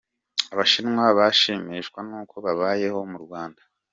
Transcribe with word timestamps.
Abashinwa 0.53 1.05
bashimishwa 1.17 1.99
n’uko 2.07 2.35
babayeho 2.45 2.99
mu 3.11 3.17
Rwanda 3.23 3.61